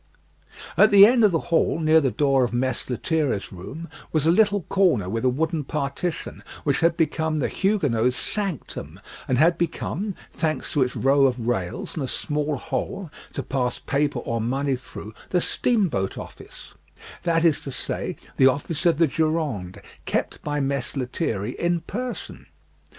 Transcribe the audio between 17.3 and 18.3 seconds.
is to say,